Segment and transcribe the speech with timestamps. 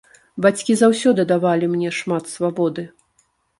[0.45, 2.89] Бацькі заўсёды давалі мне шмат свабоды.